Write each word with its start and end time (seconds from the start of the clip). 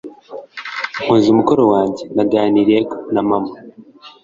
Nkoze 1.01 1.27
umukoro 1.29 1.63
wanjye, 1.73 2.03
naganiriye 2.15 2.81
na 3.13 3.21
Mama. 3.29 3.53